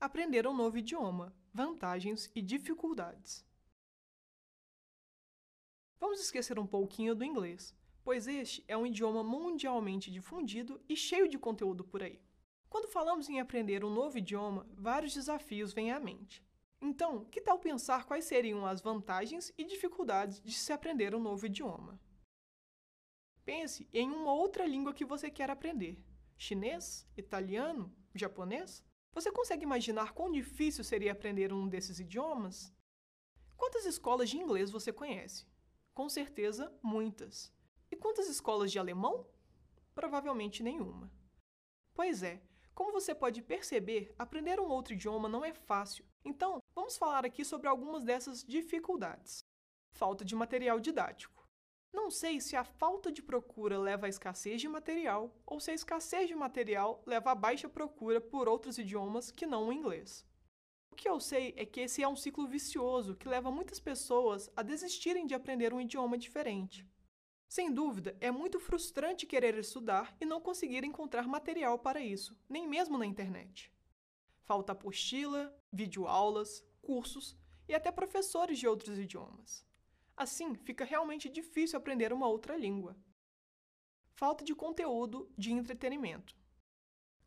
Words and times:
Aprender 0.00 0.46
um 0.46 0.56
novo 0.56 0.78
idioma, 0.78 1.36
vantagens 1.52 2.30
e 2.34 2.40
dificuldades. 2.40 3.44
Vamos 6.00 6.20
esquecer 6.20 6.58
um 6.58 6.66
pouquinho 6.66 7.14
do 7.14 7.22
inglês, 7.22 7.76
pois 8.02 8.26
este 8.26 8.64
é 8.66 8.74
um 8.74 8.86
idioma 8.86 9.22
mundialmente 9.22 10.10
difundido 10.10 10.80
e 10.88 10.96
cheio 10.96 11.28
de 11.28 11.38
conteúdo 11.38 11.84
por 11.84 12.02
aí. 12.02 12.18
Quando 12.70 12.88
falamos 12.88 13.28
em 13.28 13.40
aprender 13.40 13.84
um 13.84 13.92
novo 13.92 14.16
idioma, 14.16 14.66
vários 14.72 15.12
desafios 15.12 15.74
vêm 15.74 15.92
à 15.92 16.00
mente. 16.00 16.42
Então, 16.80 17.26
que 17.26 17.42
tal 17.42 17.58
pensar 17.58 18.06
quais 18.06 18.24
seriam 18.24 18.64
as 18.64 18.80
vantagens 18.80 19.52
e 19.58 19.64
dificuldades 19.64 20.40
de 20.40 20.54
se 20.54 20.72
aprender 20.72 21.14
um 21.14 21.20
novo 21.20 21.44
idioma? 21.44 22.00
Pense 23.44 23.86
em 23.92 24.10
uma 24.10 24.32
outra 24.32 24.64
língua 24.66 24.94
que 24.94 25.04
você 25.04 25.30
quer 25.30 25.50
aprender: 25.50 26.02
chinês, 26.38 27.06
italiano, 27.18 27.94
japonês? 28.14 28.82
Você 29.12 29.30
consegue 29.32 29.64
imaginar 29.64 30.12
quão 30.12 30.30
difícil 30.30 30.84
seria 30.84 31.12
aprender 31.12 31.52
um 31.52 31.68
desses 31.68 31.98
idiomas? 31.98 32.72
Quantas 33.56 33.84
escolas 33.84 34.30
de 34.30 34.38
inglês 34.38 34.70
você 34.70 34.92
conhece? 34.92 35.46
Com 35.92 36.08
certeza, 36.08 36.72
muitas. 36.82 37.52
E 37.90 37.96
quantas 37.96 38.28
escolas 38.28 38.70
de 38.70 38.78
alemão? 38.78 39.26
Provavelmente 39.94 40.62
nenhuma. 40.62 41.12
Pois 41.92 42.22
é, 42.22 42.40
como 42.74 42.92
você 42.92 43.14
pode 43.14 43.42
perceber, 43.42 44.14
aprender 44.18 44.58
um 44.60 44.68
outro 44.68 44.94
idioma 44.94 45.28
não 45.28 45.44
é 45.44 45.52
fácil. 45.52 46.06
Então, 46.24 46.62
vamos 46.74 46.96
falar 46.96 47.26
aqui 47.26 47.44
sobre 47.44 47.68
algumas 47.68 48.04
dessas 48.04 48.42
dificuldades. 48.44 49.44
Falta 49.92 50.24
de 50.24 50.34
material 50.34 50.80
didático. 50.80 51.39
Não 51.92 52.10
sei 52.10 52.40
se 52.40 52.54
a 52.56 52.64
falta 52.64 53.10
de 53.10 53.22
procura 53.22 53.78
leva 53.78 54.06
à 54.06 54.08
escassez 54.08 54.60
de 54.60 54.68
material 54.68 55.34
ou 55.44 55.58
se 55.58 55.70
a 55.70 55.74
escassez 55.74 56.28
de 56.28 56.34
material 56.34 57.02
leva 57.04 57.32
à 57.32 57.34
baixa 57.34 57.68
procura 57.68 58.20
por 58.20 58.48
outros 58.48 58.78
idiomas 58.78 59.30
que 59.30 59.46
não 59.46 59.68
o 59.68 59.72
inglês. 59.72 60.24
O 60.90 60.96
que 60.96 61.08
eu 61.08 61.18
sei 61.20 61.54
é 61.56 61.64
que 61.64 61.80
esse 61.80 62.02
é 62.02 62.08
um 62.08 62.16
ciclo 62.16 62.46
vicioso 62.46 63.16
que 63.16 63.28
leva 63.28 63.50
muitas 63.50 63.80
pessoas 63.80 64.50
a 64.56 64.62
desistirem 64.62 65.26
de 65.26 65.34
aprender 65.34 65.72
um 65.72 65.80
idioma 65.80 66.16
diferente. 66.16 66.86
Sem 67.48 67.72
dúvida, 67.72 68.16
é 68.20 68.30
muito 68.30 68.60
frustrante 68.60 69.26
querer 69.26 69.58
estudar 69.58 70.16
e 70.20 70.24
não 70.24 70.40
conseguir 70.40 70.84
encontrar 70.84 71.26
material 71.26 71.78
para 71.78 72.00
isso, 72.00 72.38
nem 72.48 72.68
mesmo 72.68 72.96
na 72.96 73.06
internet. 73.06 73.72
Falta 74.42 74.72
apostila, 74.72 75.52
videoaulas, 75.72 76.64
cursos 76.80 77.36
e 77.68 77.74
até 77.74 77.90
professores 77.90 78.58
de 78.58 78.68
outros 78.68 78.98
idiomas. 78.98 79.64
Assim, 80.20 80.54
fica 80.54 80.84
realmente 80.84 81.30
difícil 81.30 81.78
aprender 81.78 82.12
uma 82.12 82.26
outra 82.28 82.54
língua. 82.54 82.94
Falta 84.10 84.44
de 84.44 84.54
conteúdo 84.54 85.32
de 85.34 85.50
entretenimento. 85.50 86.36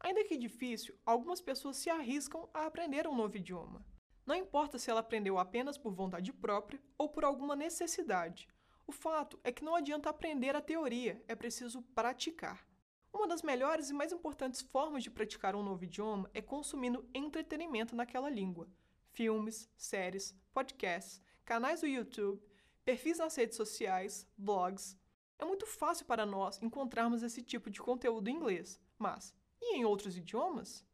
Ainda 0.00 0.24
que 0.24 0.36
difícil, 0.36 0.98
algumas 1.06 1.40
pessoas 1.40 1.76
se 1.76 1.88
arriscam 1.88 2.50
a 2.52 2.66
aprender 2.66 3.06
um 3.06 3.14
novo 3.14 3.36
idioma. 3.36 3.86
Não 4.26 4.34
importa 4.34 4.76
se 4.76 4.90
ela 4.90 4.98
aprendeu 4.98 5.38
apenas 5.38 5.78
por 5.78 5.92
vontade 5.92 6.32
própria 6.32 6.82
ou 6.98 7.08
por 7.08 7.24
alguma 7.24 7.54
necessidade. 7.54 8.48
O 8.84 8.90
fato 8.90 9.38
é 9.44 9.52
que 9.52 9.62
não 9.62 9.76
adianta 9.76 10.10
aprender 10.10 10.56
a 10.56 10.60
teoria, 10.60 11.22
é 11.28 11.36
preciso 11.36 11.82
praticar. 11.94 12.66
Uma 13.12 13.28
das 13.28 13.40
melhores 13.40 13.88
e 13.88 13.94
mais 13.94 14.10
importantes 14.10 14.62
formas 14.62 15.04
de 15.04 15.12
praticar 15.12 15.54
um 15.54 15.62
novo 15.62 15.84
idioma 15.84 16.28
é 16.34 16.42
consumindo 16.42 17.08
entretenimento 17.14 17.94
naquela 17.94 18.28
língua. 18.28 18.68
Filmes, 19.12 19.70
séries, 19.76 20.34
podcasts, 20.52 21.22
canais 21.44 21.82
do 21.82 21.86
YouTube, 21.86 22.42
perfis 22.84 23.18
nas 23.18 23.34
redes 23.36 23.56
sociais, 23.56 24.26
blogs. 24.36 24.98
É 25.38 25.44
muito 25.44 25.66
fácil 25.66 26.06
para 26.06 26.26
nós 26.26 26.60
encontrarmos 26.62 27.22
esse 27.22 27.42
tipo 27.42 27.70
de 27.70 27.80
conteúdo 27.80 28.28
em 28.28 28.34
inglês, 28.36 28.80
mas 28.98 29.34
e 29.60 29.76
em 29.76 29.84
outros 29.84 30.16
idiomas? 30.16 30.84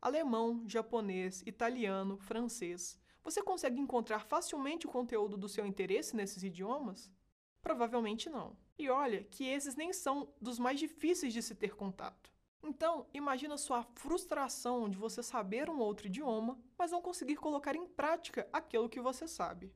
Alemão, 0.00 0.64
japonês, 0.66 1.42
italiano, 1.46 2.16
francês. 2.18 2.98
Você 3.22 3.40
consegue 3.40 3.80
encontrar 3.80 4.20
facilmente 4.26 4.86
o 4.86 4.90
conteúdo 4.90 5.36
do 5.36 5.48
seu 5.48 5.64
interesse 5.64 6.16
nesses 6.16 6.42
idiomas? 6.42 7.10
Provavelmente 7.62 8.28
não. 8.28 8.56
E 8.76 8.90
olha 8.90 9.22
que 9.22 9.44
esses 9.44 9.76
nem 9.76 9.92
são 9.92 10.34
dos 10.40 10.58
mais 10.58 10.80
difíceis 10.80 11.32
de 11.32 11.40
se 11.40 11.54
ter 11.54 11.76
contato. 11.76 12.32
Então, 12.64 13.06
imagina 13.12 13.56
sua 13.56 13.82
frustração 13.94 14.88
de 14.88 14.96
você 14.96 15.22
saber 15.22 15.68
um 15.68 15.78
outro 15.78 16.06
idioma, 16.06 16.58
mas 16.78 16.90
não 16.90 17.02
conseguir 17.02 17.36
colocar 17.36 17.74
em 17.76 17.86
prática 17.86 18.48
aquilo 18.52 18.88
que 18.88 19.00
você 19.00 19.26
sabe. 19.26 19.72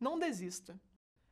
Não 0.00 0.16
desista. 0.16 0.80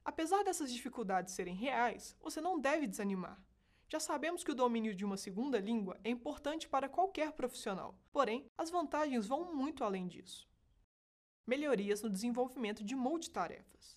Apesar 0.04 0.42
dessas 0.42 0.72
dificuldades 0.72 1.34
serem 1.34 1.54
reais, 1.54 2.16
você 2.20 2.40
não 2.40 2.58
deve 2.58 2.86
desanimar. 2.86 3.40
Já 3.88 4.00
sabemos 4.00 4.42
que 4.42 4.50
o 4.50 4.54
domínio 4.56 4.92
de 4.92 5.04
uma 5.04 5.16
segunda 5.16 5.60
língua 5.60 5.96
é 6.02 6.10
importante 6.10 6.68
para 6.68 6.88
qualquer 6.88 7.32
profissional, 7.32 7.96
porém, 8.12 8.50
as 8.58 8.68
vantagens 8.68 9.28
vão 9.28 9.54
muito 9.54 9.84
além 9.84 10.08
disso. 10.08 10.48
Melhorias 11.46 12.02
no 12.02 12.10
desenvolvimento 12.10 12.82
de 12.82 12.96
multitarefas. 12.96 13.96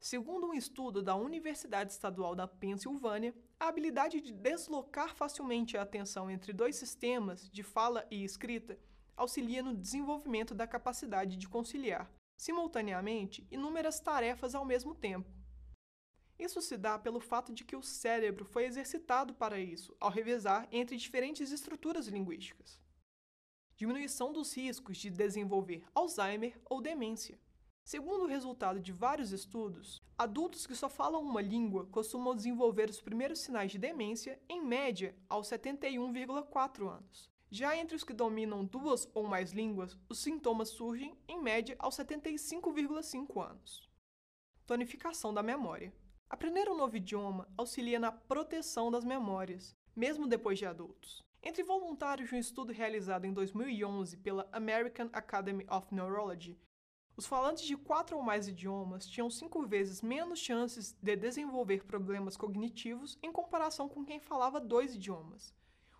Segundo 0.00 0.46
um 0.46 0.54
estudo 0.54 1.02
da 1.02 1.14
Universidade 1.14 1.92
Estadual 1.92 2.34
da 2.34 2.48
Pensilvânia, 2.48 3.34
a 3.60 3.68
habilidade 3.68 4.22
de 4.22 4.32
deslocar 4.32 5.14
facilmente 5.14 5.76
a 5.76 5.82
atenção 5.82 6.30
entre 6.30 6.54
dois 6.54 6.76
sistemas 6.76 7.50
de 7.50 7.62
fala 7.62 8.06
e 8.10 8.24
escrita 8.24 8.78
auxilia 9.14 9.62
no 9.62 9.74
desenvolvimento 9.74 10.54
da 10.54 10.66
capacidade 10.66 11.36
de 11.36 11.48
conciliar 11.48 12.10
simultaneamente 12.36 13.46
inúmeras 13.50 13.98
tarefas 14.00 14.54
ao 14.54 14.64
mesmo 14.64 14.94
tempo. 14.94 15.30
Isso 16.38 16.60
se 16.60 16.76
dá 16.76 16.98
pelo 16.98 17.18
fato 17.18 17.52
de 17.52 17.64
que 17.64 17.76
o 17.76 17.82
cérebro 17.82 18.44
foi 18.44 18.64
exercitado 18.64 19.34
para 19.34 19.58
isso, 19.58 19.96
ao 19.98 20.10
revezar 20.10 20.68
entre 20.70 20.96
diferentes 20.96 21.50
estruturas 21.50 22.08
linguísticas. 22.08 22.78
Diminuição 23.74 24.32
dos 24.32 24.54
riscos 24.54 24.98
de 24.98 25.10
desenvolver 25.10 25.84
Alzheimer 25.94 26.60
ou 26.64 26.80
demência. 26.80 27.38
Segundo 27.84 28.24
o 28.24 28.26
resultado 28.26 28.80
de 28.80 28.92
vários 28.92 29.32
estudos, 29.32 30.02
adultos 30.18 30.66
que 30.66 30.74
só 30.74 30.88
falam 30.88 31.22
uma 31.22 31.40
língua 31.40 31.86
costumam 31.86 32.34
desenvolver 32.34 32.90
os 32.90 33.00
primeiros 33.00 33.38
sinais 33.38 33.70
de 33.70 33.78
demência, 33.78 34.40
em 34.48 34.60
média, 34.60 35.16
aos 35.28 35.48
71,4 35.48 36.88
anos. 36.88 37.30
Já 37.50 37.76
entre 37.76 37.94
os 37.94 38.02
que 38.02 38.12
dominam 38.12 38.64
duas 38.64 39.08
ou 39.14 39.24
mais 39.24 39.52
línguas, 39.52 39.96
os 40.08 40.18
sintomas 40.18 40.70
surgem, 40.70 41.16
em 41.28 41.40
média, 41.40 41.76
aos 41.78 41.96
75,5 41.96 43.40
anos. 43.40 43.88
Tonificação 44.66 45.32
da 45.32 45.44
memória. 45.44 45.94
Aprender 46.28 46.68
um 46.68 46.76
novo 46.76 46.96
idioma 46.96 47.48
auxilia 47.56 48.00
na 48.00 48.10
proteção 48.10 48.90
das 48.90 49.04
memórias, 49.04 49.76
mesmo 49.94 50.26
depois 50.26 50.58
de 50.58 50.66
adultos. 50.66 51.24
Entre 51.40 51.62
voluntários 51.62 52.28
de 52.28 52.34
um 52.34 52.38
estudo 52.38 52.72
realizado 52.72 53.24
em 53.26 53.32
2011 53.32 54.16
pela 54.16 54.48
American 54.50 55.08
Academy 55.12 55.64
of 55.70 55.94
Neurology, 55.94 56.58
os 57.16 57.26
falantes 57.26 57.64
de 57.64 57.76
quatro 57.76 58.16
ou 58.16 58.22
mais 58.22 58.48
idiomas 58.48 59.06
tinham 59.06 59.30
cinco 59.30 59.64
vezes 59.64 60.02
menos 60.02 60.40
chances 60.40 60.92
de 61.00 61.16
desenvolver 61.16 61.84
problemas 61.84 62.36
cognitivos 62.36 63.16
em 63.22 63.30
comparação 63.30 63.88
com 63.88 64.04
quem 64.04 64.18
falava 64.18 64.60
dois 64.60 64.96
idiomas, 64.96 65.54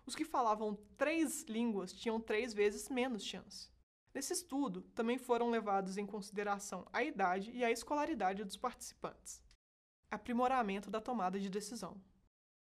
os 0.07 0.15
que 0.15 0.23
falavam 0.23 0.79
três 0.97 1.43
línguas 1.43 1.91
tinham 1.91 2.19
três 2.19 2.53
vezes 2.53 2.87
menos 2.87 3.23
chance. 3.23 3.69
Nesse 4.13 4.31
estudo, 4.31 4.81
também 4.95 5.17
foram 5.17 5.49
levados 5.49 5.97
em 5.97 6.05
consideração 6.05 6.87
a 6.93 7.03
idade 7.03 7.51
e 7.51 7.63
a 7.63 7.69
escolaridade 7.69 8.45
dos 8.45 8.55
participantes. 8.55 9.43
Aprimoramento 10.09 10.89
da 10.89 11.01
tomada 11.01 11.37
de 11.37 11.49
decisão. 11.49 12.01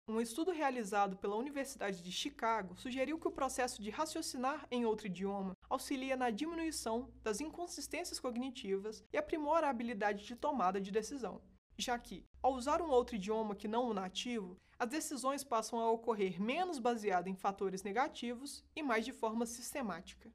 Um 0.09 0.21
estudo 0.21 0.51
realizado 0.51 1.17
pela 1.17 1.37
Universidade 1.37 2.03
de 2.03 2.11
Chicago 2.11 2.77
sugeriu 2.77 3.19
que 3.19 3.29
o 3.29 3.33
processo 3.33 3.81
de 3.81 3.91
raciocinar 3.91 4.67
em 4.71 4.85
outro 4.85 5.07
idioma 5.07 5.57
auxilia 5.71 6.17
na 6.17 6.31
diminuição 6.31 7.13
das 7.23 7.41
inconsistências 7.41 8.19
cognitivas 8.19 9.05
e 9.13 9.17
aprimora 9.17 9.69
a 9.69 9.71
habilidade 9.71 10.25
de 10.25 10.35
tomada 10.35 10.81
de 10.81 10.91
decisão, 10.91 11.41
já 11.77 11.99
que, 11.99 12.25
ao 12.43 12.55
usar 12.55 12.81
um 12.81 12.91
outro 12.91 13.17
idioma 13.17 13.55
que 13.55 13.69
não 13.69 13.89
o 13.89 13.95
nativo, 13.95 14.59
as 14.79 14.89
decisões 14.89 15.43
passam 15.43 15.79
a 15.81 15.91
ocorrer 15.91 16.41
menos 16.41 16.79
baseadas 16.79 17.33
em 17.33 17.37
fatores 17.37 17.83
negativos 17.83 18.65
e 18.75 18.83
mais 18.83 19.05
de 19.05 19.13
forma 19.13 19.47
sistemática. 19.47 20.33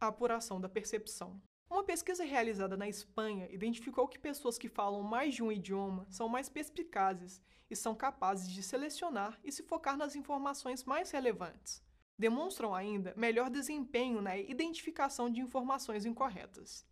A 0.00 0.06
apuração 0.06 0.60
da 0.60 0.68
percepção. 0.68 1.40
Uma 1.70 1.84
pesquisa 1.84 2.24
realizada 2.24 2.76
na 2.76 2.88
Espanha 2.88 3.46
identificou 3.50 4.08
que 4.08 4.18
pessoas 4.18 4.56
que 4.56 4.68
falam 4.68 5.02
mais 5.02 5.34
de 5.34 5.42
um 5.42 5.52
idioma 5.52 6.06
são 6.08 6.28
mais 6.28 6.48
perspicazes 6.48 7.42
e 7.70 7.76
são 7.76 7.94
capazes 7.94 8.50
de 8.50 8.62
selecionar 8.62 9.38
e 9.44 9.52
se 9.52 9.62
focar 9.62 9.96
nas 9.96 10.16
informações 10.16 10.84
mais 10.84 11.10
relevantes. 11.10 11.82
Demonstram 12.18 12.74
ainda 12.74 13.12
melhor 13.16 13.50
desempenho 13.50 14.22
na 14.22 14.36
identificação 14.38 15.30
de 15.30 15.40
informações 15.40 16.06
incorretas. 16.06 16.87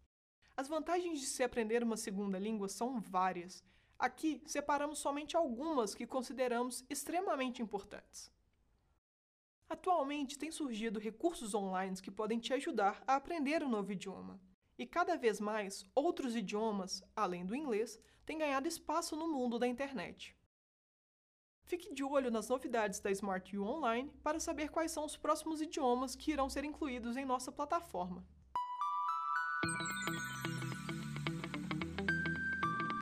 As 0.56 0.68
vantagens 0.68 1.20
de 1.20 1.26
se 1.26 1.42
aprender 1.42 1.82
uma 1.82 1.96
segunda 1.96 2.38
língua 2.38 2.68
são 2.68 3.00
várias, 3.00 3.62
Aqui 3.98 4.42
separamos 4.44 4.98
somente 4.98 5.36
algumas 5.36 5.94
que 5.94 6.06
consideramos 6.06 6.84
extremamente 6.90 7.62
importantes. 7.62 8.30
Atualmente 9.68 10.38
tem 10.38 10.50
surgido 10.50 11.00
recursos 11.00 11.54
online 11.54 11.96
que 12.00 12.10
podem 12.10 12.38
te 12.38 12.52
ajudar 12.52 13.02
a 13.06 13.16
aprender 13.16 13.62
um 13.62 13.70
novo 13.70 13.92
idioma. 13.92 14.38
E 14.78 14.86
cada 14.86 15.16
vez 15.16 15.40
mais, 15.40 15.86
outros 15.94 16.36
idiomas, 16.36 17.02
além 17.16 17.46
do 17.46 17.56
inglês, 17.56 17.98
têm 18.26 18.36
ganhado 18.36 18.68
espaço 18.68 19.16
no 19.16 19.32
mundo 19.32 19.58
da 19.58 19.66
internet. 19.66 20.36
Fique 21.64 21.94
de 21.94 22.04
olho 22.04 22.30
nas 22.30 22.48
novidades 22.48 23.00
da 23.00 23.10
Smart 23.10 23.56
U 23.56 23.64
Online 23.64 24.12
para 24.22 24.38
saber 24.38 24.68
quais 24.68 24.92
são 24.92 25.06
os 25.06 25.16
próximos 25.16 25.62
idiomas 25.62 26.14
que 26.14 26.30
irão 26.30 26.50
ser 26.50 26.64
incluídos 26.64 27.16
em 27.16 27.24
nossa 27.24 27.50
plataforma. 27.50 28.24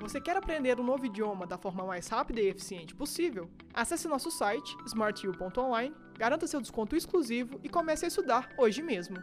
Você 0.05 0.21
quer 0.21 0.37
aprender 0.37 0.79
um 0.79 0.85
novo 0.85 1.06
idioma 1.06 1.47
da 1.47 1.56
forma 1.56 1.83
mais 1.83 2.09
rápida 2.09 2.39
e 2.39 2.49
eficiente 2.49 2.95
possível? 2.95 3.49
Acesse 3.73 4.06
nosso 4.06 4.31
site 4.31 4.77
smartu.online, 4.85 5.95
garanta 6.19 6.47
seu 6.47 6.61
desconto 6.61 6.95
exclusivo 6.95 7.59
e 7.62 7.71
comece 7.71 8.05
a 8.05 8.09
estudar 8.09 8.51
hoje 8.59 8.83
mesmo. 8.83 9.17